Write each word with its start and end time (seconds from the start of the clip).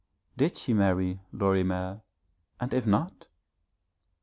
Did 0.35 0.57
she 0.57 0.73
marry 0.73 1.19
Lorimer? 1.31 2.01
and 2.59 2.73
if 2.73 2.87
not 2.87 3.27